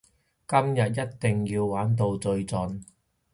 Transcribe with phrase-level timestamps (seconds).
[0.03, 0.03] 今
[0.73, 2.81] 日一定要玩到最盡！